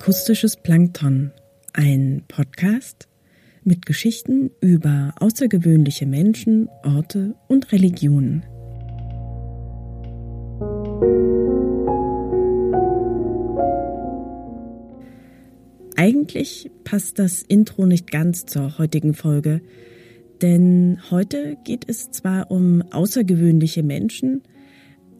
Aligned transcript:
Akustisches 0.00 0.56
Plankton, 0.56 1.30
ein 1.74 2.22
Podcast 2.26 3.06
mit 3.64 3.84
Geschichten 3.84 4.50
über 4.62 5.12
außergewöhnliche 5.20 6.06
Menschen, 6.06 6.70
Orte 6.82 7.34
und 7.48 7.70
Religionen. 7.70 8.42
Eigentlich 15.96 16.70
passt 16.84 17.18
das 17.18 17.42
Intro 17.42 17.84
nicht 17.84 18.10
ganz 18.10 18.46
zur 18.46 18.78
heutigen 18.78 19.12
Folge, 19.12 19.60
denn 20.40 20.98
heute 21.10 21.58
geht 21.64 21.84
es 21.86 22.10
zwar 22.10 22.50
um 22.50 22.80
außergewöhnliche 22.90 23.82
Menschen, 23.82 24.44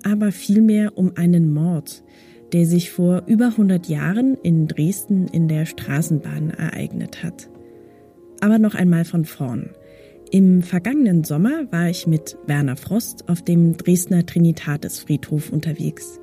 aber 0.04 0.32
vielmehr 0.32 0.96
um 0.96 1.18
einen 1.18 1.52
Mord, 1.52 2.02
der 2.52 2.66
sich 2.66 2.90
vor 2.90 3.22
über 3.26 3.46
100 3.46 3.88
Jahren 3.88 4.36
in 4.42 4.66
Dresden 4.66 5.28
in 5.28 5.48
der 5.48 5.66
Straßenbahn 5.66 6.50
ereignet 6.50 7.22
hat. 7.22 7.48
Aber 8.40 8.58
noch 8.58 8.74
einmal 8.74 9.04
von 9.04 9.24
vorn. 9.24 9.70
Im 10.30 10.62
vergangenen 10.62 11.24
Sommer 11.24 11.70
war 11.72 11.90
ich 11.90 12.06
mit 12.06 12.38
Werner 12.46 12.76
Frost 12.76 13.28
auf 13.28 13.42
dem 13.42 13.76
Dresdner 13.76 14.24
Trinitatisfriedhof 14.24 15.50
unterwegs. 15.50 16.20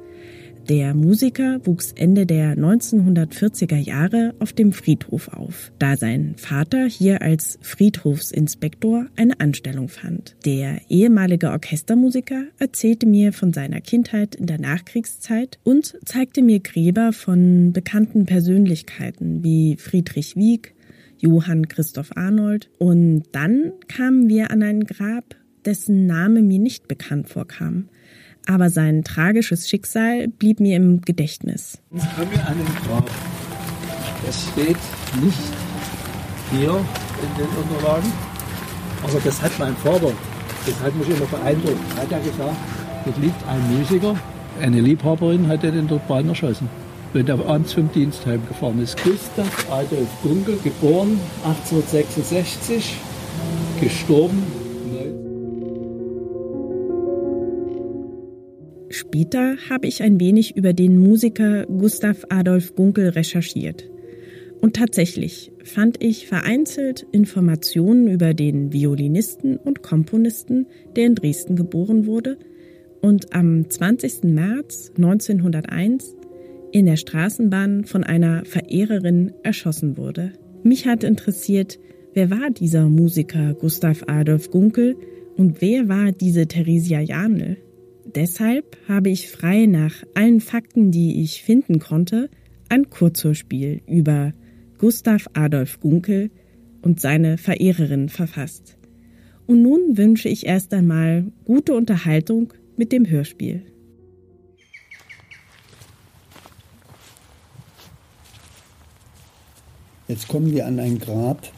Der 0.70 0.94
Musiker 0.94 1.66
wuchs 1.66 1.94
Ende 1.94 2.26
der 2.26 2.58
1940er 2.58 3.78
Jahre 3.78 4.36
auf 4.40 4.52
dem 4.52 4.74
Friedhof 4.74 5.30
auf, 5.30 5.72
da 5.80 5.96
sein 5.96 6.34
Vater 6.36 6.88
hier 6.88 7.22
als 7.22 7.58
Friedhofsinspektor 7.62 9.06
eine 9.16 9.40
Anstellung 9.40 9.88
fand. 9.88 10.36
Der 10.44 10.82
ehemalige 10.90 11.52
Orchestermusiker 11.52 12.48
erzählte 12.60 13.06
mir 13.06 13.32
von 13.32 13.54
seiner 13.54 13.80
Kindheit 13.80 14.36
in 14.36 14.46
der 14.46 14.60
Nachkriegszeit 14.60 15.58
und 15.64 15.98
zeigte 16.04 16.42
mir 16.42 16.60
Gräber 16.60 17.14
von 17.14 17.72
bekannten 17.72 18.26
Persönlichkeiten 18.26 19.46
wie 19.46 19.78
Friedrich 19.78 20.36
Wieck, 20.36 20.76
Johann 21.18 21.70
Christoph 21.70 22.12
Arnold 22.18 22.70
und 22.78 23.24
dann 23.32 23.72
kamen 23.88 24.28
wir 24.28 24.52
an 24.52 24.64
ein 24.64 24.82
Grab, 24.82 25.38
dessen 25.64 26.08
Name 26.08 26.42
mir 26.42 26.60
nicht 26.60 26.90
bekannt 26.90 27.30
vorkam 27.30 27.88
aber 28.48 28.70
sein 28.70 29.04
tragisches 29.04 29.70
Schicksal 29.70 30.28
blieb 30.28 30.60
mir 30.60 30.78
im 30.78 31.02
Gedächtnis. 31.02 31.80
Haben 31.92 32.32
wir 32.32 32.48
einen 32.48 32.66
Grab. 32.88 33.10
Das 34.26 34.48
steht 34.52 34.78
nicht 35.22 35.38
hier 36.52 36.70
in 36.72 37.38
den 37.38 37.50
Unterlagen, 37.62 38.12
aber 39.04 39.20
das 39.24 39.42
hat 39.42 39.52
mein 39.60 39.76
Vater, 39.78 40.12
das 40.66 40.80
hat 40.82 40.96
mich 40.96 41.10
immer 41.10 41.26
beeindruckt. 41.26 41.80
Er 41.96 42.02
hat 42.02 42.12
ja 42.12 42.20
gesagt, 42.20 42.58
dort 43.06 43.18
liegt 43.20 43.48
ein 43.48 43.78
Musiker, 43.78 44.16
eine 44.62 44.82
Liebhaberin 44.82 45.48
hat 45.48 45.64
er 45.64 45.72
den 45.72 45.88
dort 45.88 46.08
Bahn 46.08 46.28
erschossen 46.30 46.70
wenn 47.14 47.26
der 47.26 47.40
abends 47.40 47.72
zum 47.72 47.92
Dienst 47.92 48.26
heimgefahren 48.26 48.82
ist. 48.82 49.02
Gustav 49.04 49.72
Adolf 49.72 50.10
Gunkel, 50.22 50.58
geboren 50.64 51.20
1866, 51.44 52.96
gestorben 53.80 54.44
Später 59.08 59.56
habe 59.70 59.88
ich 59.88 60.04
ein 60.04 60.20
wenig 60.20 60.58
über 60.58 60.74
den 60.74 60.98
Musiker 60.98 61.66
Gustav 61.66 62.26
Adolf 62.28 62.76
Gunkel 62.76 63.08
recherchiert. 63.08 63.90
Und 64.60 64.76
tatsächlich 64.76 65.54
fand 65.64 66.04
ich 66.04 66.28
vereinzelt 66.28 67.08
Informationen 67.14 68.10
über 68.10 68.34
den 68.34 68.74
Violinisten 68.74 69.56
und 69.56 69.82
Komponisten, 69.82 70.68
der 70.98 71.06
in 71.06 71.16
Dresden 71.16 71.56
geboren 71.56 72.06
wurde 72.06 72.38
und 73.02 73.34
am 73.34 73.70
20. 73.70 74.26
März 74.26 74.92
1901 74.98 76.14
in 76.74 76.86
der 76.86 76.98
Straßenbahn 76.98 77.86
von 77.86 78.04
einer 78.04 78.44
Verehrerin 78.44 79.32
erschossen 79.42 79.96
wurde. 79.96 80.34
Mich 80.64 80.86
hat 80.86 81.06
interessiert, 81.06 81.80
wer 82.14 82.30
war 82.30 82.50
dieser 82.50 82.90
Musiker 82.90 83.54
Gustav 83.54 84.04
Adolf 84.08 84.52
Gunkel 84.52 84.98
und 85.38 85.62
wer 85.62 85.88
war 85.88 86.12
diese 86.12 86.46
Theresia 86.46 87.00
Janel? 87.00 87.56
Deshalb 88.16 88.78
habe 88.88 89.10
ich 89.10 89.30
frei 89.30 89.66
nach 89.66 89.92
allen 90.14 90.40
Fakten, 90.40 90.92
die 90.92 91.22
ich 91.24 91.44
finden 91.44 91.80
konnte, 91.80 92.30
ein 92.70 92.90
Kurzhörspiel 92.90 93.82
über 93.86 94.32
Gustav 94.78 95.28
Adolf 95.34 95.82
Gunkel 95.82 96.32
und 96.82 97.02
seine 97.02 97.38
Verehrerin 97.38 98.08
verfasst. 98.08 98.78
Und 99.46 99.62
nun 99.62 99.98
wünsche 99.98 100.30
ich 100.30 100.46
erst 100.46 100.74
einmal 100.74 101.26
gute 101.44 101.74
Unterhaltung 101.74 102.54
mit 102.78 102.92
dem 102.94 103.10
Hörspiel. 103.10 103.64
Jetzt 110.08 110.30
kommen 110.30 110.54
wir 110.54 110.66
an 110.66 110.80
ein 110.80 111.00
Grab, 111.00 111.52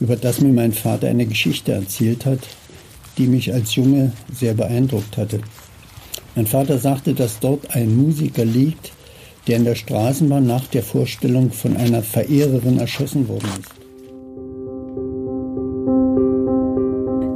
über 0.00 0.16
das 0.16 0.40
mir 0.40 0.52
mein 0.52 0.72
Vater 0.72 1.08
eine 1.08 1.26
Geschichte 1.26 1.72
erzählt 1.72 2.24
hat, 2.24 2.40
die 3.18 3.26
mich 3.26 3.52
als 3.52 3.74
Junge 3.74 4.12
sehr 4.32 4.54
beeindruckt 4.54 5.18
hatte. 5.18 5.40
Mein 6.36 6.46
Vater 6.46 6.78
sagte, 6.78 7.14
dass 7.14 7.40
dort 7.40 7.74
ein 7.74 7.96
Musiker 7.96 8.44
liegt, 8.44 8.92
der 9.46 9.56
in 9.56 9.64
der 9.64 9.74
Straßenbahn 9.74 10.46
nach 10.46 10.66
der 10.66 10.82
Vorstellung 10.82 11.50
von 11.50 11.76
einer 11.76 12.02
Verehrerin 12.02 12.78
erschossen 12.78 13.28
worden 13.28 13.48
ist. 13.58 13.72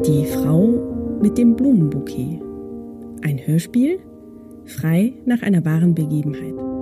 Die 0.06 0.27
Frau 0.27 1.19
mit 1.21 1.38
dem 1.38 1.56
Blumenbouquet. 1.56 2.41
Ein 3.22 3.41
Hörspiel 3.47 3.99
frei 4.66 5.12
nach 5.25 5.43
einer 5.43 5.65
wahren 5.65 5.94
Begebenheit. 5.94 6.74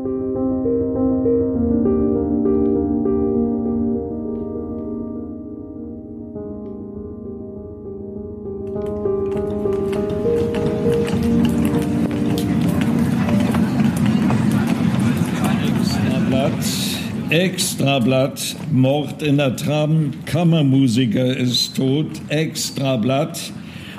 Extrablatt, 17.33 18.57
Mord 18.71 19.23
in 19.23 19.39
der 19.39 19.57
Tram, 19.57 20.11
Kammermusiker 20.27 21.35
ist 21.35 21.75
tot, 21.75 22.07
Extrablatt. 22.29 23.41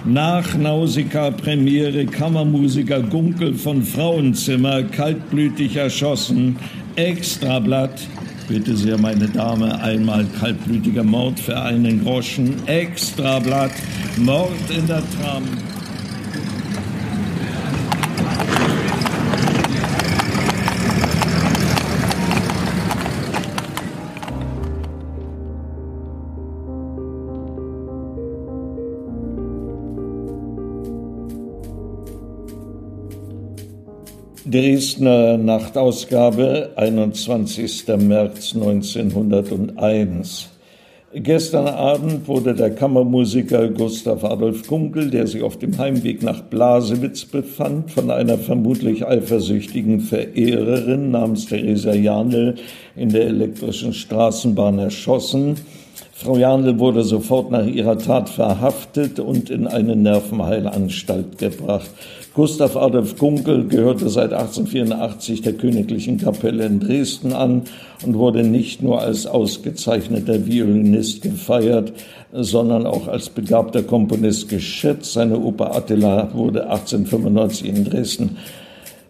Nach 0.06 0.56
Nausicaa 0.56 1.32
Premiere 1.32 2.06
Kammermusiker 2.06 3.02
Gunkel 3.02 3.56
von 3.56 3.82
Frauenzimmer 3.82 4.84
kaltblütig 4.84 5.76
erschossen. 5.76 6.58
Extrablatt. 6.96 8.02
Bitte 8.48 8.78
sehr, 8.78 9.00
meine 9.00 9.28
Dame, 9.28 9.82
einmal 9.82 10.28
kaltblütiger 10.40 11.04
Mord 11.04 11.40
für 11.40 11.60
einen 11.60 12.04
Groschen. 12.04 12.68
Extrablatt. 12.68 13.72
Mord 14.18 14.52
in 14.70 14.86
der 14.86 15.02
Tram. 15.20 15.73
Dresdner 34.54 35.40
Nachtausgabe, 35.40 36.74
21. 36.76 37.88
März 37.98 38.54
1901. 38.54 40.52
Gestern 41.16 41.68
Abend 41.68 42.28
wurde 42.28 42.54
der 42.54 42.70
Kammermusiker 42.70 43.70
Gustav 43.70 44.24
Adolf 44.24 44.68
Kunkel, 44.68 45.10
der 45.10 45.26
sich 45.26 45.42
auf 45.42 45.58
dem 45.58 45.76
Heimweg 45.80 46.22
nach 46.22 46.42
Blasewitz 46.42 47.26
befand, 47.26 47.90
von 47.90 48.12
einer 48.12 48.38
vermutlich 48.38 49.04
eifersüchtigen 49.08 50.02
Verehrerin 50.02 51.10
namens 51.10 51.48
Theresa 51.48 51.94
Janel 51.96 52.54
in 52.96 53.10
der 53.10 53.26
elektrischen 53.26 53.92
Straßenbahn 53.92 54.78
erschossen. 54.78 55.56
Frau 56.14 56.38
Janel 56.38 56.80
wurde 56.80 57.04
sofort 57.04 57.52
nach 57.52 57.66
ihrer 57.66 57.98
Tat 57.98 58.30
verhaftet 58.30 59.20
und 59.20 59.50
in 59.50 59.68
eine 59.68 59.96
Nervenheilanstalt 59.96 61.38
gebracht. 61.38 61.90
Gustav 62.34 62.76
Adolf 62.78 63.18
Gunkel 63.18 63.68
gehörte 63.68 64.10
seit 64.10 64.34
1884 64.34 65.42
der 65.42 65.54
Königlichen 65.54 66.18
Kapelle 66.18 66.66
in 66.66 66.80
Dresden 66.80 67.34
an 67.34 67.64
und 68.04 68.18
wurde 68.18 68.44
nicht 68.44 68.82
nur 68.82 69.02
als 69.02 69.28
ausgezeichneter 69.28 70.48
Violinist 70.48 71.22
gefeiert, 71.22 71.94
sondern 72.32 72.88
auch 72.88 73.08
als 73.08 73.30
begabter 73.30 73.84
Komponist 73.84 74.50
geschätzt. 74.50 75.14
Seine 75.14 75.40
Oper 75.40 75.76
Attila 75.76 76.34
wurde 76.34 76.70
1895 76.70 77.68
in 77.68 77.86
Dresden 77.86 78.38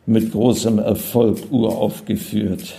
mit 0.06 0.34
großem 0.34 0.80
Erfolg 0.80 1.38
uraufgeführt. 1.50 2.74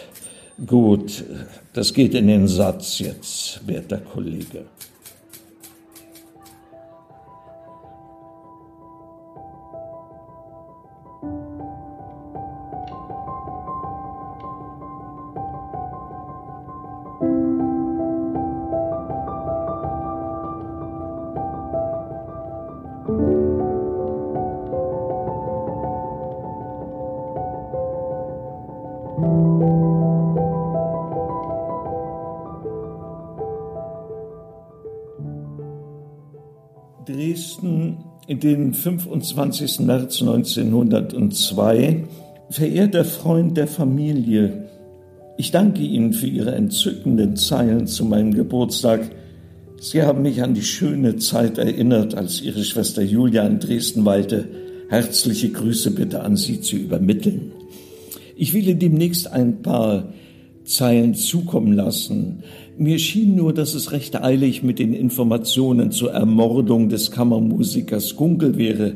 Gut, 0.67 1.25
das 1.73 1.93
geht 1.93 2.15
in 2.15 2.29
den 2.29 2.47
Satz 2.47 3.01
jetzt, 3.01 3.67
werter 3.67 3.99
Kollege. 3.99 4.67
Dresden, 38.26 38.41
den 38.41 38.73
25. 38.73 39.81
März 39.81 40.23
1902. 40.23 42.05
Verehrter 42.49 43.05
Freund 43.05 43.56
der 43.56 43.67
Familie, 43.67 44.65
ich 45.37 45.50
danke 45.50 45.82
Ihnen 45.82 46.15
für 46.15 46.26
Ihre 46.26 46.55
entzückenden 46.55 47.37
Zeilen 47.37 47.87
zu 47.87 48.06
meinem 48.06 48.32
Geburtstag. 48.32 49.11
Sie 49.79 50.03
haben 50.03 50.23
mich 50.23 50.43
an 50.43 50.55
die 50.55 50.62
schöne 50.62 51.17
Zeit 51.17 51.59
erinnert, 51.59 52.15
als 52.15 52.41
Ihre 52.41 52.65
Schwester 52.65 53.03
Julia 53.03 53.47
in 53.47 53.59
Dresden 53.59 54.06
weilte. 54.06 54.49
Herzliche 54.88 55.50
Grüße 55.50 55.91
bitte 55.91 56.23
an 56.23 56.37
Sie 56.37 56.61
zu 56.61 56.77
übermitteln. 56.77 57.53
Ich 58.37 58.55
Ihnen 58.55 58.77
demnächst 58.77 59.31
ein 59.31 59.61
paar 59.61 60.15
Zeilen 60.65 61.15
zukommen 61.15 61.73
lassen. 61.73 62.43
Mir 62.77 62.99
schien 62.99 63.37
nur, 63.37 63.53
dass 63.53 63.75
es 63.75 63.93
recht 63.93 64.21
eilig 64.21 64.63
mit 64.63 64.79
den 64.79 64.95
Informationen 64.95 65.93
zur 65.93 66.13
Ermordung 66.13 66.89
des 66.89 67.11
Kammermusikers 67.11 68.17
Gunkel 68.17 68.57
wäre. 68.57 68.95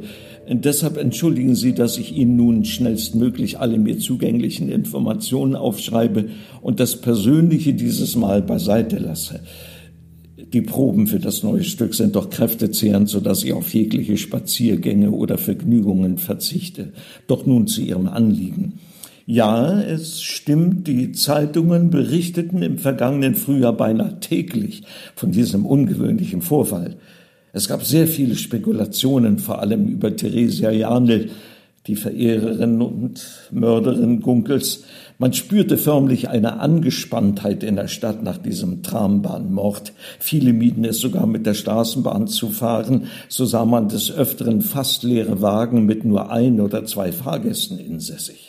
Deshalb 0.50 0.97
entschuldigen 0.97 1.55
Sie, 1.55 1.75
dass 1.75 1.99
ich 1.99 2.17
Ihnen 2.17 2.37
nun 2.37 2.65
schnellstmöglich 2.65 3.59
alle 3.59 3.79
mir 3.79 3.99
zugänglichen 3.99 4.70
Informationen 4.70 5.55
aufschreibe 5.55 6.31
und 6.62 6.81
das 6.81 6.97
Persönliche 6.97 7.75
dieses 7.75 8.17
Mal 8.17 8.41
beiseite 8.41 8.97
lasse. 8.97 9.41
Die 10.53 10.62
Proben 10.62 11.06
für 11.06 11.19
das 11.19 11.43
neue 11.43 11.65
Stück 11.65 11.94
sind 11.94 12.17
doch 12.17 12.31
kräftezehrend, 12.31 13.11
so 13.11 13.20
dass 13.20 13.44
ich 13.44 13.53
auf 13.53 13.75
jegliche 13.75 14.17
Spaziergänge 14.17 15.11
oder 15.11 15.37
Vergnügungen 15.37 16.17
verzichte. 16.17 16.94
Doch 17.26 17.44
nun 17.44 17.67
zu 17.67 17.82
Ihrem 17.82 18.09
Anliegen. 18.09 18.81
Ja, 19.30 19.78
es 19.78 20.22
stimmt, 20.22 20.86
die 20.86 21.12
Zeitungen 21.12 21.90
berichteten 21.90 22.62
im 22.62 22.78
vergangenen 22.78 23.34
Frühjahr 23.34 23.75
beinahe 23.75 24.20
täglich 24.20 24.84
von 25.16 25.32
diesem 25.32 25.66
ungewöhnlichen 25.66 26.40
Vorfall. 26.40 26.96
Es 27.52 27.69
gab 27.69 27.84
sehr 27.84 28.06
viele 28.06 28.36
Spekulationen, 28.36 29.38
vor 29.38 29.60
allem 29.60 29.86
über 29.86 30.16
Theresia 30.16 30.70
Janel, 30.70 31.28
die 31.86 31.96
Verehrerin 31.96 32.80
und 32.80 33.50
Mörderin 33.50 34.22
Gunkels. 34.22 34.84
Man 35.19 35.34
spürte 35.34 35.76
förmlich 35.76 36.31
eine 36.31 36.60
Angespanntheit 36.60 37.62
in 37.62 37.76
der 37.76 37.88
Stadt 37.88 38.22
nach 38.22 38.38
diesem 38.38 38.82
Trambahnmord. 38.82 39.92
Viele 40.19 40.54
mieden 40.54 40.86
es 40.86 41.00
sogar 41.00 41.26
mit 41.26 41.44
der 41.44 41.52
Straßenbahn 41.52 42.28
zu 42.28 42.48
fahren. 42.48 43.08
So 43.28 43.44
sah 43.44 43.66
man 43.66 43.90
des 43.90 44.10
Öfteren 44.10 44.62
fast 44.62 45.02
leere 45.02 45.42
Wagen 45.42 45.84
mit 45.84 46.06
nur 46.06 46.32
ein 46.32 46.62
oder 46.62 46.86
zwei 46.86 47.12
Fahrgästen 47.12 47.78
insässig. 47.78 48.47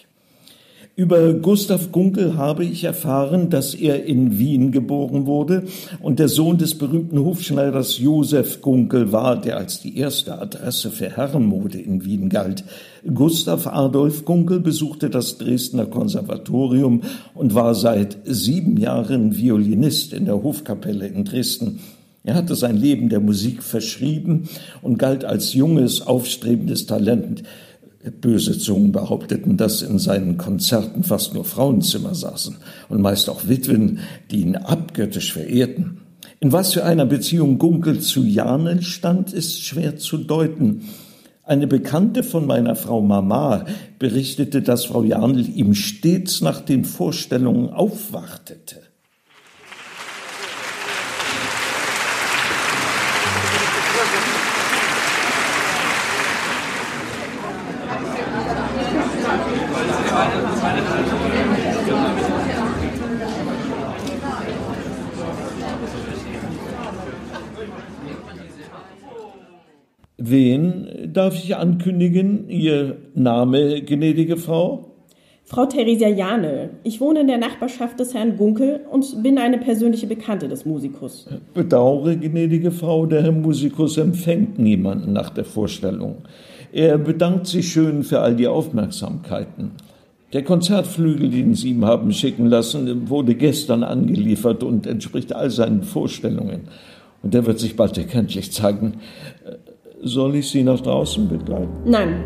Über 1.00 1.34
Gustav 1.34 1.94
Gunkel 1.94 2.36
habe 2.36 2.66
ich 2.66 2.84
erfahren, 2.84 3.50
dass 3.50 3.74
er 3.74 4.04
in 4.04 4.38
Wien 4.38 4.74
geboren 4.74 5.26
wurde 5.26 5.64
und 6.02 6.20
der 6.20 6.28
Sohn 6.28 6.58
des 6.58 6.78
berühmten 6.78 7.20
Hufschneiders 7.20 8.00
Josef 8.00 8.60
Gunkel 8.60 9.14
war, 9.14 9.40
der 9.40 9.56
als 9.56 9.80
die 9.80 9.98
erste 9.98 10.42
Adresse 10.42 10.92
für 10.92 11.10
Herrenmode 11.10 11.80
in 11.80 12.04
Wien 12.04 12.28
galt. 12.28 12.66
Gustav 13.14 13.66
Adolf 13.68 14.26
Gunkel 14.26 14.60
besuchte 14.60 15.10
das 15.10 15.38
Dresdner 15.38 15.86
Konservatorium 15.86 17.04
und 17.34 17.56
war 17.56 17.76
seit 17.76 18.18
sieben 18.26 18.76
Jahren 18.76 19.38
Violinist 19.38 20.12
in 20.12 20.26
der 20.26 20.44
Hofkapelle 20.44 21.08
in 21.08 21.24
Dresden. 21.24 21.80
Er 22.26 22.36
hatte 22.36 22.56
sein 22.56 22.76
Leben 22.76 23.08
der 23.08 23.22
Musik 23.22 23.64
verschrieben 23.64 24.50
und 24.82 25.00
galt 25.00 25.24
als 25.24 25.54
junges, 25.54 26.06
aufstrebendes 26.06 26.86
Talent. 26.86 27.44
Böse 28.12 28.58
Zungen 28.58 28.92
behaupteten, 28.92 29.58
dass 29.58 29.82
in 29.82 30.00
seinen 30.00 30.38
Konzerten 30.38 31.04
fast 31.04 31.34
nur 31.34 31.46
Frauenzimmer 31.46 32.16
saßen 32.16 32.58
und 32.90 33.02
meist 33.02 33.30
auch 33.30 33.48
Witwen, 33.48 34.00
die 34.32 34.42
ihn 34.42 34.56
abgöttisch 34.56 35.34
verehrten. 35.34 36.02
In 36.40 36.52
was 36.52 36.74
für 36.74 36.86
einer 36.86 37.06
Beziehung 37.06 37.58
Gunkel 37.58 38.00
zu 38.00 38.24
Janel 38.24 38.82
stand, 38.82 39.34
ist 39.34 39.62
schwer 39.62 39.98
zu 39.98 40.18
deuten. 40.18 40.84
Eine 41.44 41.68
Bekannte 41.68 42.24
von 42.24 42.46
meiner 42.46 42.76
Frau 42.76 43.02
Mama 43.02 43.66
berichtete, 43.98 44.62
dass 44.62 44.86
Frau 44.86 45.04
Janel 45.04 45.50
ihm 45.50 45.74
stets 45.74 46.42
nach 46.42 46.62
den 46.62 46.86
Vorstellungen 46.86 47.70
aufwartete. 47.70 48.89
Darf 71.20 71.36
ich 71.36 71.56
ankündigen? 71.58 72.48
Ihr 72.48 72.96
Name, 73.14 73.82
gnädige 73.82 74.38
Frau? 74.38 74.86
Frau 75.44 75.66
Theresia 75.66 76.08
Jane. 76.08 76.70
Ich 76.84 77.02
wohne 77.02 77.22
in 77.22 77.28
der 77.28 77.38
Nachbarschaft 77.38 78.00
des 78.00 78.14
Herrn 78.14 78.38
Gunkel 78.38 78.82
und 78.90 79.22
bin 79.22 79.38
eine 79.38 79.58
persönliche 79.58 80.08
Bekannte 80.08 80.48
des 80.48 80.64
Musikus. 80.66 81.28
Bedauere, 81.54 82.16
gnädige 82.16 82.72
Frau, 82.72 83.06
der 83.06 83.24
Herr 83.24 83.34
Musikus 83.34 83.98
empfängt 83.98 84.60
niemanden 84.60 85.12
nach 85.12 85.30
der 85.30 85.44
Vorstellung. 85.44 86.20
Er 86.72 86.98
bedankt 86.98 87.48
sich 87.48 87.70
schön 87.70 88.04
für 88.04 88.22
all 88.22 88.38
die 88.38 88.48
Aufmerksamkeiten. 88.48 89.72
Der 90.32 90.44
Konzertflügel, 90.44 91.32
den 91.32 91.54
Sie 91.54 91.72
ihm 91.72 91.84
haben 91.84 92.14
schicken 92.14 92.46
lassen, 92.46 93.10
wurde 93.10 93.36
gestern 93.36 93.84
angeliefert 93.84 94.64
und 94.64 94.88
entspricht 94.88 95.36
all 95.36 95.50
seinen 95.50 95.84
Vorstellungen. 95.84 96.70
Und 97.24 97.34
der 97.34 97.46
wird 97.46 97.60
sich 97.60 97.76
bald 97.76 97.98
erkenntlich 97.98 98.54
zeigen. 98.54 98.94
Soll 100.02 100.36
ich 100.36 100.50
Sie 100.50 100.64
nach 100.64 100.80
draußen 100.80 101.28
begleiten? 101.28 101.70
Nein. 101.84 102.24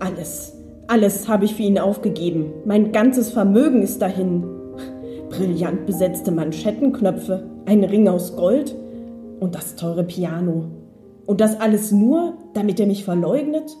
Alles, 0.00 0.56
alles 0.88 1.28
habe 1.28 1.44
ich 1.44 1.54
für 1.54 1.62
ihn 1.62 1.78
aufgegeben. 1.78 2.52
Mein 2.64 2.90
ganzes 2.90 3.30
Vermögen 3.30 3.82
ist 3.82 4.02
dahin. 4.02 4.44
Brillant 5.30 5.86
besetzte 5.86 6.32
Manschettenknöpfe, 6.32 7.44
ein 7.66 7.84
Ring 7.84 8.08
aus 8.08 8.34
Gold 8.34 8.74
und 9.38 9.54
das 9.54 9.76
teure 9.76 10.02
Piano. 10.02 10.81
Und 11.26 11.40
das 11.40 11.60
alles 11.60 11.92
nur, 11.92 12.36
damit 12.54 12.80
er 12.80 12.86
mich 12.86 13.04
verleugnet? 13.04 13.76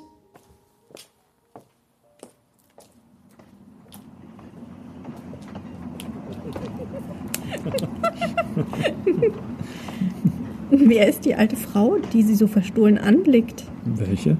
Wer 10.70 11.08
ist 11.08 11.24
die 11.24 11.34
alte 11.34 11.56
Frau, 11.56 11.96
die 12.12 12.22
sie 12.22 12.34
so 12.34 12.46
verstohlen 12.46 12.98
anblickt? 12.98 13.64
Welche? 13.84 14.36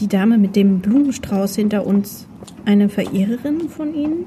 Die 0.00 0.08
Dame 0.08 0.38
mit 0.38 0.56
dem 0.56 0.80
Blumenstrauß 0.80 1.54
hinter 1.56 1.86
uns. 1.86 2.26
Eine 2.64 2.88
Verehrerin 2.88 3.68
von 3.68 3.94
Ihnen? 3.94 4.24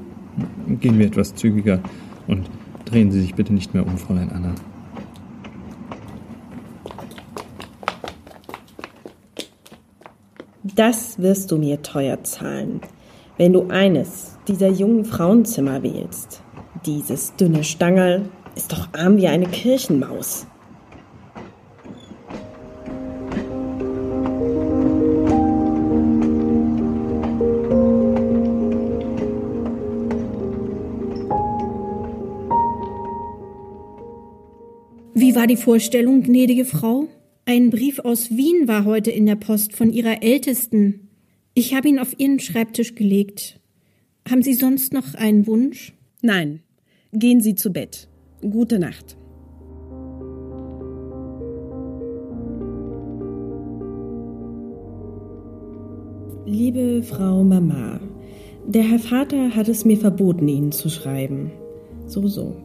Gehen 0.79 0.99
wir 0.99 1.07
etwas 1.07 1.35
zügiger 1.35 1.79
und 2.27 2.49
drehen 2.85 3.11
Sie 3.11 3.21
sich 3.21 3.35
bitte 3.35 3.53
nicht 3.53 3.73
mehr 3.73 3.85
um, 3.85 3.97
Fräulein 3.97 4.31
Anna. 4.31 4.55
Das 10.63 11.17
wirst 11.17 11.51
du 11.51 11.57
mir 11.57 11.81
teuer 11.81 12.23
zahlen, 12.23 12.81
wenn 13.37 13.51
du 13.51 13.69
eines 13.69 14.37
dieser 14.47 14.69
jungen 14.69 15.05
Frauenzimmer 15.05 15.81
wählst. 15.81 16.43
Dieses 16.85 17.35
dünne 17.35 17.63
Stangerl 17.63 18.29
ist 18.55 18.71
doch 18.71 18.89
arm 18.93 19.17
wie 19.17 19.27
eine 19.27 19.47
Kirchenmaus. 19.47 20.45
Wie 35.15 35.35
war 35.35 35.47
die 35.47 35.57
Vorstellung, 35.57 36.21
gnädige 36.21 36.65
Frau? 36.65 37.07
Ein 37.53 37.69
Brief 37.69 37.99
aus 37.99 38.29
Wien 38.29 38.69
war 38.69 38.85
heute 38.85 39.11
in 39.11 39.25
der 39.25 39.35
Post 39.35 39.73
von 39.73 39.91
Ihrer 39.91 40.23
Ältesten. 40.23 41.09
Ich 41.53 41.73
habe 41.75 41.89
ihn 41.89 41.99
auf 41.99 42.17
Ihren 42.17 42.39
Schreibtisch 42.39 42.95
gelegt. 42.95 43.59
Haben 44.25 44.41
Sie 44.41 44.53
sonst 44.53 44.93
noch 44.93 45.15
einen 45.15 45.47
Wunsch? 45.47 45.91
Nein. 46.21 46.61
Gehen 47.11 47.41
Sie 47.41 47.55
zu 47.55 47.73
Bett. 47.73 48.07
Gute 48.39 48.79
Nacht. 48.79 49.17
Liebe 56.45 57.03
Frau 57.03 57.43
Mama, 57.43 57.99
Der 58.65 58.83
Herr 58.83 58.99
Vater 58.99 59.53
hat 59.53 59.67
es 59.67 59.83
mir 59.83 59.97
verboten, 59.97 60.47
Ihnen 60.47 60.71
zu 60.71 60.87
schreiben. 60.87 61.51
So, 62.07 62.29
so. 62.29 62.55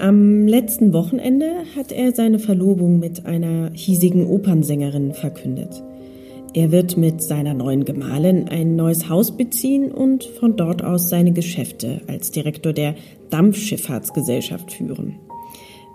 Am 0.00 0.46
letzten 0.46 0.94
Wochenende 0.94 1.52
hat 1.76 1.92
er 1.92 2.12
seine 2.12 2.38
Verlobung 2.38 3.00
mit 3.00 3.26
einer 3.26 3.70
hiesigen 3.74 4.26
Opernsängerin 4.26 5.12
verkündet. 5.12 5.82
Er 6.54 6.72
wird 6.72 6.96
mit 6.96 7.20
seiner 7.20 7.52
neuen 7.52 7.84
Gemahlin 7.84 8.48
ein 8.48 8.76
neues 8.76 9.10
Haus 9.10 9.36
beziehen 9.36 9.92
und 9.92 10.24
von 10.24 10.56
dort 10.56 10.82
aus 10.82 11.10
seine 11.10 11.32
Geschäfte 11.32 12.00
als 12.06 12.30
Direktor 12.30 12.72
der 12.72 12.94
Dampfschifffahrtsgesellschaft 13.28 14.72
führen. 14.72 15.16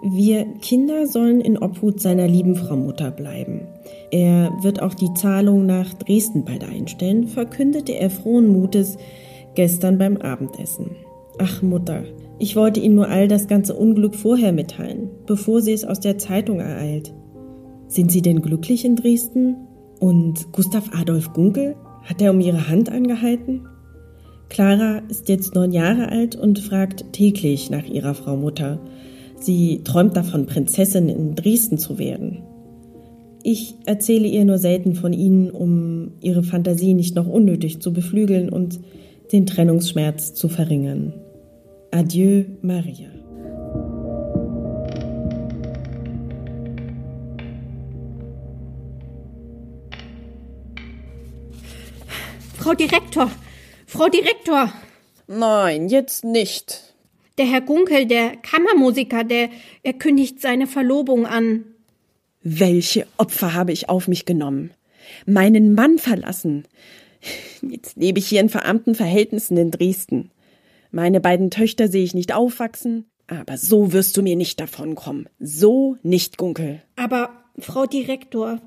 Wir 0.04 0.46
Kinder 0.62 1.08
sollen 1.08 1.42
in 1.42 1.58
Obhut 1.58 2.00
seiner 2.00 2.28
lieben 2.28 2.56
Frau 2.56 2.76
Mutter 2.76 3.10
bleiben. 3.10 3.62
Er 4.12 4.54
wird 4.62 4.84
auch 4.84 4.94
die 4.94 5.16
Zahlung 5.16 5.66
nach 5.66 5.92
Dresden 5.96 6.46
bald 6.46 6.64
einstellen, 6.64 7.28
verkündete 7.28 7.94
er 7.94 8.12
frohen 8.12 8.50
Mutes 8.50 9.00
gestern 9.56 9.98
beim 9.98 10.18
Abendessen. 10.18 10.92
Ach 11.40 11.64
Mutter, 11.64 12.04
ich 12.38 12.56
wollte 12.56 12.80
Ihnen 12.80 12.96
nur 12.96 13.08
all 13.08 13.28
das 13.28 13.48
ganze 13.48 13.76
Unglück 13.76 14.16
vorher 14.16 14.52
mitteilen, 14.52 15.10
bevor 15.26 15.62
sie 15.62 15.72
es 15.72 15.86
aus 15.86 16.00
der 16.00 16.18
Zeitung 16.18 16.60
ereilt. 16.60 17.14
Sind 17.88 18.12
Sie 18.12 18.22
denn 18.22 18.42
glücklich 18.42 18.84
in 18.84 18.96
Dresden? 18.96 19.56
Und 20.00 20.52
Gustav 20.52 20.90
Adolf 20.94 21.32
Gunkel? 21.34 21.76
Hat 22.04 22.22
er 22.22 22.32
um 22.32 22.42
ihre 22.42 22.68
Hand 22.68 22.92
angehalten? 22.92 23.68
Clara 24.50 25.02
ist 25.10 25.30
jetzt 25.30 25.56
neun 25.56 25.72
Jahre 25.72 26.10
alt 26.10 26.36
und 26.36 26.60
fragt 26.60 27.14
täglich 27.14 27.70
nach 27.70 27.86
ihrer 27.86 28.14
Frau 28.14 28.36
Mutter. 28.36 28.80
Sie 29.40 29.82
träumt 29.84 30.16
davon, 30.16 30.46
Prinzessin 30.46 31.10
in 31.10 31.36
Dresden 31.36 31.78
zu 31.78 31.98
werden. 31.98 32.44
Ich 33.44 33.76
erzähle 33.86 34.28
ihr 34.28 34.44
nur 34.44 34.58
selten 34.58 34.96
von 34.96 35.14
ihnen, 35.14 35.52
um 35.52 36.14
ihre 36.22 36.44
Fantasie 36.44 36.94
nicht 36.94 37.16
noch 37.16 37.28
unnötig 37.28 37.82
zu 37.82 37.94
beflügeln 37.94 38.50
und 38.50 38.80
den 39.32 39.46
Trennungsschmerz 39.46 40.34
zu 40.34 40.48
verringern. 40.48 41.14
Adieu, 41.96 42.44
Maria. 42.62 43.10
Frau 52.58 52.74
Direktor! 52.74 53.32
Frau 53.88 54.10
Direktor! 54.10 54.74
Nein, 55.28 55.88
jetzt 55.88 56.26
nicht. 56.26 56.94
Der 57.38 57.46
Herr 57.46 57.62
Gunkel, 57.62 58.08
der 58.08 58.36
Kammermusiker, 58.36 59.24
der 59.24 59.48
er 59.84 59.94
kündigt 59.94 60.42
seine 60.42 60.68
Verlobung 60.68 61.26
an. 61.26 61.64
Welche 62.44 63.08
Opfer 63.16 63.54
habe 63.54 63.72
ich 63.72 63.88
auf 63.88 64.10
mich 64.10 64.26
genommen? 64.26 64.72
Meinen 65.26 65.76
Mann 65.76 65.98
verlassen. 65.98 66.66
Jetzt 67.62 67.96
lebe 67.96 68.20
ich 68.20 68.28
hier 68.28 68.42
in 68.42 68.50
verarmten 68.50 68.96
Verhältnissen 68.96 69.56
in 69.56 69.72
Dresden. 69.72 70.32
Meine 70.96 71.20
beiden 71.20 71.52
Töchter 71.52 71.90
sehe 71.90 72.06
ich 72.06 72.14
nicht 72.14 72.34
aufwachsen, 72.34 73.04
aber 73.28 73.58
so 73.58 73.92
wirst 73.92 74.16
du 74.16 74.22
mir 74.22 74.38
nicht 74.38 74.62
davonkommen. 74.62 75.28
So 75.40 75.98
nicht, 76.04 76.38
Gunkel. 76.38 76.84
Aber, 76.96 77.32
Frau 77.60 77.86
Direktor, 77.86 78.62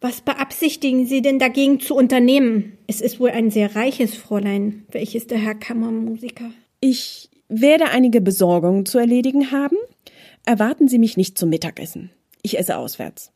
was 0.00 0.22
beabsichtigen 0.22 1.04
Sie 1.04 1.20
denn 1.20 1.38
dagegen 1.38 1.78
zu 1.78 1.94
unternehmen? 1.94 2.78
Es 2.86 3.02
ist 3.02 3.20
wohl 3.20 3.32
ein 3.32 3.50
sehr 3.50 3.76
reiches 3.76 4.14
Fräulein, 4.14 4.86
welches 4.92 5.26
der 5.26 5.36
Herr 5.36 5.54
Kammermusiker. 5.54 6.52
Ich 6.80 7.28
werde 7.50 7.90
einige 7.90 8.22
Besorgungen 8.22 8.86
zu 8.86 8.96
erledigen 8.96 9.50
haben. 9.50 9.76
Erwarten 10.46 10.88
Sie 10.88 10.98
mich 10.98 11.18
nicht 11.18 11.36
zum 11.36 11.50
Mittagessen. 11.50 12.12
Ich 12.40 12.58
esse 12.58 12.78
auswärts. 12.78 13.30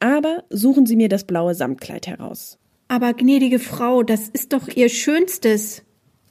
Aber 0.00 0.42
suchen 0.50 0.84
Sie 0.84 0.96
mir 0.96 1.08
das 1.08 1.28
blaue 1.28 1.54
Samtkleid 1.54 2.08
heraus. 2.08 2.58
Aber 2.88 3.14
gnädige 3.14 3.60
Frau, 3.60 4.02
das 4.02 4.28
ist 4.28 4.52
doch 4.52 4.66
Ihr 4.66 4.88
Schönstes. 4.88 5.84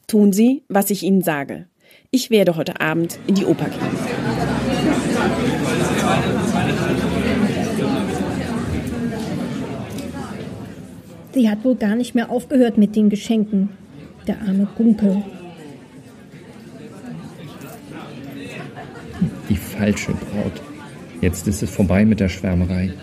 Tun 0.08 0.32
Sie, 0.32 0.64
was 0.70 0.90
ich 0.90 1.04
Ihnen 1.04 1.22
sage. 1.22 1.66
Ich 2.12 2.30
werde 2.30 2.56
heute 2.56 2.80
Abend 2.80 3.20
in 3.28 3.36
die 3.36 3.44
Oper 3.44 3.66
gehen. 3.66 3.82
Sie 11.34 11.50
hat 11.50 11.66
wohl 11.66 11.76
gar 11.76 11.98
nicht 11.98 12.16
mehr 12.16 12.30
aufgehört 12.30 12.78
mit 12.78 12.96
den 12.96 13.10
Geschenken. 13.10 13.70
Der 14.28 14.40
arme 14.40 14.70
Gunkel. 14.78 15.24
Die 19.50 19.58
falsche 19.58 20.14
Braut. 20.14 20.62
Jetzt 21.20 21.50
ist 21.50 21.62
es 21.64 21.70
vorbei 21.70 22.06
mit 22.06 22.22
der 22.22 22.30
Schwärmerei. 22.30 22.94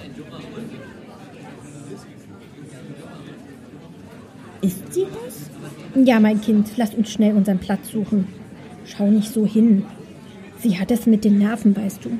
Ist 4.63 4.95
sie 4.95 5.03
das? 5.03 5.51
Ja, 5.97 6.19
mein 6.19 6.41
Kind, 6.41 6.71
lass 6.77 6.93
uns 6.95 7.13
schnell 7.13 7.35
unseren 7.35 7.59
Platz 7.59 7.91
suchen. 7.91 8.27
Schau 8.85 9.07
nicht 9.07 9.33
so 9.33 9.47
hin. 9.47 9.85
Sie 10.59 10.79
hat 10.79 10.91
es 10.91 11.07
mit 11.07 11.25
den 11.25 11.39
Nerven, 11.39 11.77
weißt 11.77 12.05
du. 12.05 12.19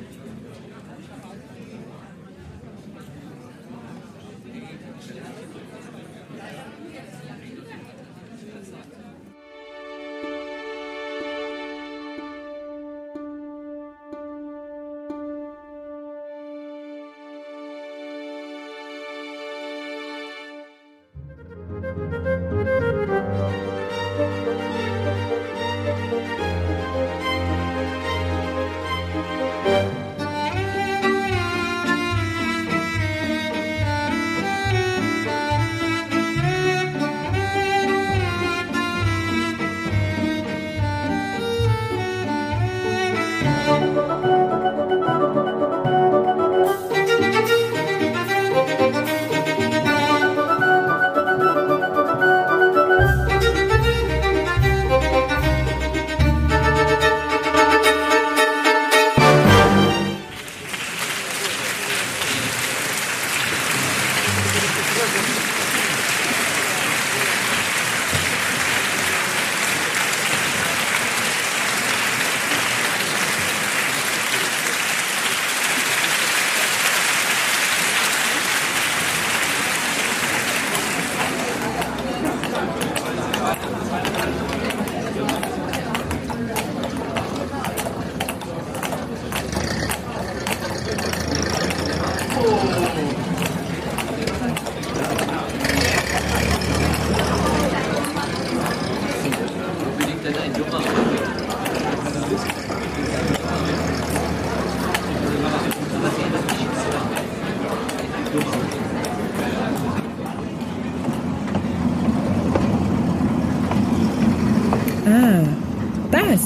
Música 43.75 44.34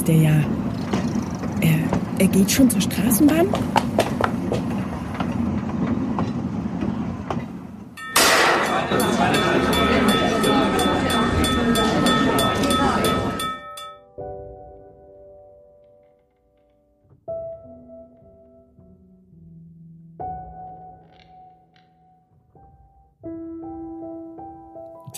ist 0.00 0.08
er 0.08 0.16
ja. 0.16 0.44
Er, 1.60 1.78
er 2.18 2.28
geht 2.28 2.50
schon 2.50 2.70
zur 2.70 2.80
Straßenbahn? 2.80 3.48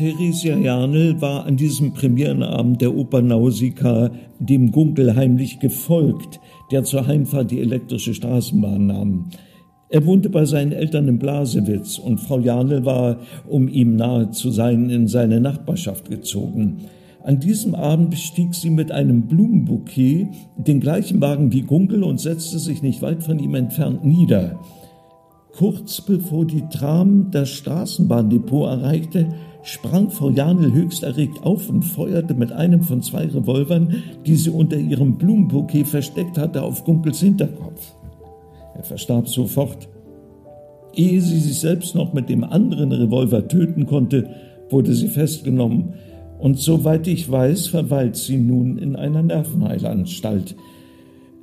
Theresia 0.03 0.57
Janel 0.57 1.21
war 1.21 1.47
an 1.47 1.57
diesem 1.57 1.93
Premierenabend 1.93 2.81
der 2.81 2.93
Oper 2.93 3.23
Nausicaa 3.23 4.11
dem 4.41 4.73
Gunkel 4.73 5.15
heimlich 5.15 5.61
gefolgt, 5.61 6.41
der 6.73 6.83
zur 6.83 7.07
Heimfahrt 7.07 7.53
die 7.53 7.61
elektrische 7.61 8.13
Straßenbahn 8.13 8.85
nahm. 8.85 9.31
Er 9.91 10.05
wohnte 10.05 10.29
bei 10.29 10.45
seinen 10.45 10.73
Eltern 10.73 11.07
in 11.07 11.21
Blasewitz 11.21 11.99
und 11.99 12.19
Frau 12.19 12.41
Janel 12.41 12.85
war, 12.85 13.19
um 13.47 13.69
ihm 13.69 13.95
nahe 13.95 14.33
zu 14.33 14.51
sein, 14.51 14.91
in 14.91 15.07
seine 15.07 15.41
Nachbarschaft 15.41 16.11
gezogen. 16.11 16.79
An 17.23 17.39
diesem 17.39 17.77
Abend 17.77 18.11
bestieg 18.11 18.57
sie 18.57 18.71
mit 18.71 18.91
einem 18.91 19.29
Blumenbouquet 19.29 20.27
den 20.57 20.81
gleichen 20.81 21.21
Wagen 21.21 21.53
wie 21.53 21.63
Gunkel 21.63 22.03
und 22.03 22.19
setzte 22.19 22.59
sich 22.59 22.83
nicht 22.83 23.03
weit 23.03 23.23
von 23.23 23.39
ihm 23.39 23.55
entfernt 23.55 24.05
nieder. 24.05 24.59
Kurz 25.53 26.01
bevor 26.01 26.47
die 26.47 26.67
Tram 26.71 27.31
das 27.31 27.51
Straßenbahndepot 27.51 28.67
erreichte, 28.67 29.29
sprang 29.63 30.11
Frau 30.11 30.31
Janel 30.31 30.73
höchst 30.73 31.03
erregt 31.03 31.43
auf 31.45 31.69
und 31.69 31.83
feuerte 31.83 32.35
mit 32.35 32.53
einem 32.53 32.83
von 32.83 33.03
zwei 33.03 33.27
Revolvern, 33.27 34.03
die 34.27 34.37
sie 34.37 34.51
unter 34.51 34.77
ihrem 34.77 35.17
Blumenbouquet 35.17 35.85
versteckt 35.85 36.39
hatte, 36.39 36.63
auf 36.63 36.85
Gunkels 36.85 37.21
Hinterkopf. 37.21 37.95
Er 38.75 38.83
verstarb 38.83 39.29
sofort. 39.29 39.89
Ehe 40.95 41.21
sie 41.21 41.39
sich 41.39 41.59
selbst 41.59 41.95
noch 41.95 42.13
mit 42.13 42.29
dem 42.29 42.45
anderen 42.45 42.93
Revolver 42.93 43.47
töten 43.49 43.87
konnte, 43.87 44.29
wurde 44.71 44.95
sie 44.95 45.09
festgenommen, 45.09 45.95
und 46.39 46.59
soweit 46.59 47.07
ich 47.07 47.31
weiß, 47.31 47.69
verweilt 47.69 48.17
sie 48.17 48.37
nun 48.37 48.77
in 48.77 48.97
einer 48.97 49.23
Nervenheilanstalt. 49.23 50.57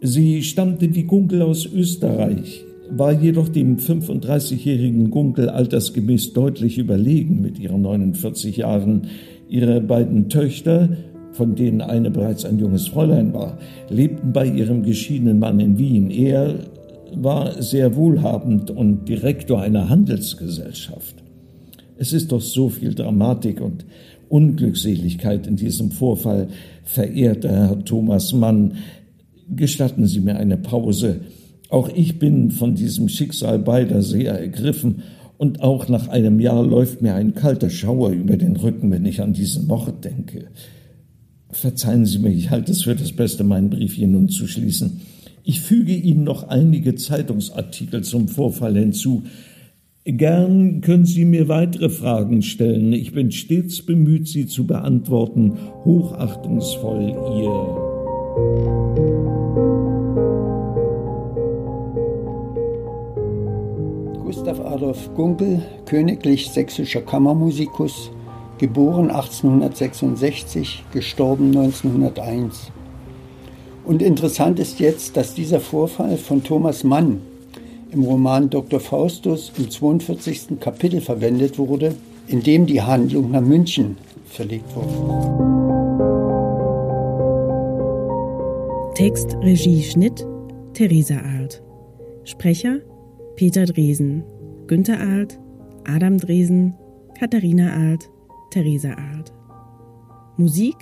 Sie 0.02 0.44
stammte 0.44 0.94
wie 0.94 1.04
Gunkel 1.04 1.42
aus 1.42 1.66
Österreich, 1.66 2.66
war 2.92 3.12
jedoch 3.12 3.50
dem 3.50 3.78
35-jährigen 3.78 5.10
Gunkel 5.10 5.50
altersgemäß 5.50 6.34
deutlich 6.34 6.78
überlegen 6.78 7.42
mit 7.42 7.60
ihren 7.60 7.82
49 7.82 8.58
Jahren. 8.58 9.08
Ihre 9.48 9.82
beiden 9.82 10.30
Töchter, 10.30 10.90
von 11.32 11.56
denen 11.56 11.82
eine 11.82 12.12
bereits 12.12 12.46
ein 12.46 12.60
junges 12.60 12.88
Fräulein 12.88 13.34
war, 13.34 13.58
lebten 13.90 14.34
bei 14.34 14.46
ihrem 14.46 14.84
geschiedenen 14.84 15.40
Mann 15.40 15.60
in 15.60 15.78
Wien. 15.78 16.10
Er 16.10 16.56
war 17.16 17.62
sehr 17.62 17.96
wohlhabend 17.96 18.72
und 18.72 19.08
Direktor 19.08 19.62
einer 19.62 19.90
Handelsgesellschaft. 19.90 21.16
Es 21.98 22.14
ist 22.14 22.32
doch 22.32 22.42
so 22.42 22.70
viel 22.70 22.94
Dramatik 22.94 23.62
und 23.62 23.86
Unglückseligkeit 24.30 25.48
in 25.48 25.56
diesem 25.56 25.92
Vorfall, 25.92 26.48
verehrter 26.84 27.50
Herr 27.50 27.84
Thomas 27.84 28.32
Mann. 28.32 28.76
Gestatten 29.50 30.06
Sie 30.06 30.22
mir 30.22 30.38
eine 30.38 30.58
Pause. 30.58 31.22
Auch 31.70 31.90
ich 31.90 32.20
bin 32.20 32.52
von 32.52 32.76
diesem 32.76 33.10
Schicksal 33.10 33.60
beider 33.60 34.02
sehr 34.02 34.40
ergriffen, 34.40 35.04
und 35.40 35.62
auch 35.62 35.88
nach 35.88 36.10
einem 36.10 36.42
Jahr 36.42 36.66
läuft 36.66 37.02
mir 37.02 37.16
ein 37.16 37.34
kalter 37.34 37.70
Schauer 37.70 38.10
über 38.10 38.36
den 38.36 38.58
Rücken, 38.58 38.92
wenn 38.92 39.06
ich 39.06 39.22
an 39.22 39.32
diesen 39.32 39.68
Mord 39.68 40.04
denke. 40.04 40.48
Verzeihen 41.50 42.06
Sie 42.06 42.20
mir, 42.20 42.32
ich 42.32 42.50
halte 42.50 42.74
es 42.74 42.84
für 42.84 42.94
das 42.94 43.14
Beste, 43.14 43.46
meinen 43.46 43.70
Brief 43.70 43.94
hier 43.94 44.10
nun 44.10 44.28
zu 44.28 44.48
schließen. 44.48 45.00
Ich 45.46 45.62
füge 45.62 45.96
Ihnen 45.96 46.26
noch 46.26 46.50
einige 46.50 46.96
Zeitungsartikel 46.96 48.04
zum 48.04 48.28
Vorfall 48.28 48.78
hinzu. 48.78 49.24
Gern 50.04 50.82
können 50.82 51.06
Sie 51.06 51.24
mir 51.24 51.48
weitere 51.48 51.90
Fragen 51.90 52.42
stellen. 52.42 52.92
Ich 52.92 53.14
bin 53.14 53.32
stets 53.32 53.82
bemüht, 53.82 54.28
sie 54.28 54.46
zu 54.46 54.68
beantworten. 54.68 55.54
Hochachtungsvoll 55.86 57.16
Ihr. 57.40 59.69
Gustav 64.30 64.60
Adolf 64.60 65.10
Gunkel, 65.16 65.64
königlich 65.88 66.52
sächsischer 66.52 67.02
Kammermusikus, 67.02 68.12
geboren 68.60 69.10
1866, 69.10 70.84
gestorben 70.94 71.48
1901. 71.48 72.72
Und 73.86 74.04
interessant 74.04 74.60
ist 74.60 74.80
jetzt, 74.80 75.18
dass 75.18 75.34
dieser 75.34 75.60
Vorfall 75.60 76.16
von 76.16 76.44
Thomas 76.44 76.84
Mann 76.84 77.22
im 77.90 78.04
Roman 78.04 78.52
Dr. 78.52 78.80
Faustus 78.80 79.52
im 79.58 79.72
42. 79.72 80.60
Kapitel 80.60 81.02
verwendet 81.02 81.58
wurde, 81.58 81.96
in 82.28 82.44
dem 82.44 82.68
die 82.68 82.84
Handlung 82.84 83.32
nach 83.32 83.42
München 83.42 83.98
verlegt 84.26 84.76
wurde. 84.76 84.94
Text, 88.94 89.36
Regie, 89.42 89.82
Schnitt 89.82 90.24
Theresa 90.76 91.16
Arlt. 91.16 91.64
Sprecher 92.26 92.82
Peter 93.40 93.64
Dresen, 93.64 94.26
Günther 94.68 95.00
Arlt, 95.00 95.40
Adam 95.86 96.18
Dresen, 96.18 96.74
Katharina 97.18 97.72
Arlt, 97.72 98.10
Theresa 98.52 98.96
Arlt. 98.96 99.32
Musik 100.36 100.76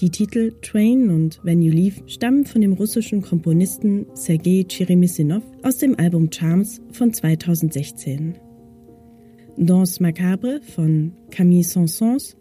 die 0.00 0.08
Titel 0.08 0.54
Train 0.62 1.10
und 1.10 1.44
When 1.44 1.60
You 1.60 1.70
Leave 1.70 2.08
stammen 2.08 2.46
von 2.46 2.62
dem 2.62 2.72
russischen 2.72 3.20
Komponisten 3.20 4.06
Sergei 4.14 4.64
Cheremisinov 4.66 5.42
aus 5.62 5.76
dem 5.76 5.98
Album 5.98 6.30
Charms 6.32 6.80
von 6.92 7.12
2016. 7.12 8.38
Danse 9.58 10.02
Macabre 10.02 10.62
von 10.74 11.12
Camille 11.30 11.64
Saint-Saëns, 11.64 12.34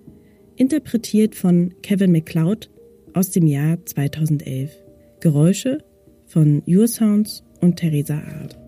interpretiert 0.56 1.36
von 1.36 1.74
Kevin 1.82 2.14
MacLeod 2.14 2.70
aus 3.14 3.32
dem 3.32 3.46
Jahr 3.46 3.78
2011. 3.84 4.72
Geräusche 5.20 5.80
von 6.28 6.64
Your 6.66 6.88
Sounds 6.88 7.44
und 7.60 7.76
Theresa 7.76 8.22
Art. 8.22 8.67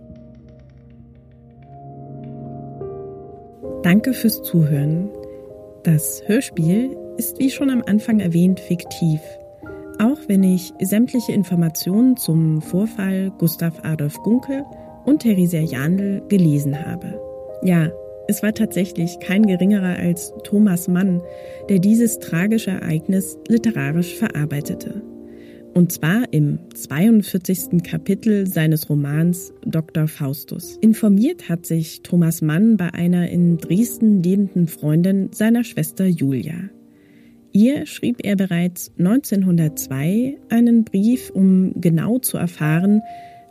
Danke 3.83 4.13
fürs 4.13 4.43
Zuhören. 4.43 5.09
Das 5.83 6.21
Hörspiel 6.25 6.97
ist 7.17 7.39
wie 7.39 7.49
schon 7.49 7.69
am 7.69 7.81
Anfang 7.87 8.19
erwähnt 8.19 8.59
fiktiv. 8.59 9.21
Auch 9.99 10.17
wenn 10.27 10.43
ich 10.43 10.73
sämtliche 10.81 11.31
Informationen 11.31 12.17
zum 12.17 12.61
Vorfall 12.61 13.31
Gustav 13.37 13.73
Adolf 13.83 14.17
Gunkel 14.23 14.65
und 15.05 15.21
Theresia 15.21 15.61
Jandl 15.61 16.21
gelesen 16.27 16.77
habe. 16.85 17.21
Ja, 17.63 17.89
es 18.27 18.43
war 18.43 18.53
tatsächlich 18.53 19.17
kein 19.21 19.45
geringerer 19.45 19.97
als 19.97 20.33
Thomas 20.43 20.89
Mann, 20.89 21.21
der 21.69 21.79
dieses 21.79 22.19
tragische 22.19 22.71
Ereignis 22.71 23.37
literarisch 23.47 24.15
verarbeitete. 24.15 25.01
Und 25.79 25.93
zwar 25.93 26.25
im 26.33 26.59
42. 26.73 27.81
Kapitel 27.83 28.45
seines 28.45 28.89
Romans 28.89 29.53
Dr. 29.65 30.09
Faustus. 30.09 30.77
Informiert 30.81 31.47
hat 31.47 31.65
sich 31.65 32.01
Thomas 32.01 32.41
Mann 32.41 32.75
bei 32.75 32.93
einer 32.93 33.29
in 33.29 33.59
Dresden 33.59 34.21
lebenden 34.21 34.67
Freundin 34.67 35.29
seiner 35.31 35.63
Schwester 35.63 36.05
Julia. 36.05 36.69
Ihr 37.53 37.85
schrieb 37.85 38.17
er 38.25 38.35
bereits 38.35 38.91
1902 38.99 40.37
einen 40.49 40.83
Brief, 40.83 41.29
um 41.29 41.71
genau 41.79 42.19
zu 42.19 42.35
erfahren, 42.35 43.01